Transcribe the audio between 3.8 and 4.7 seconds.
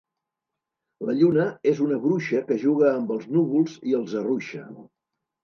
i els arruixa.